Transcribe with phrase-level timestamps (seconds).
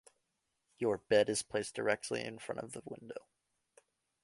[0.79, 3.27] Your bed is placed directly in front of the window.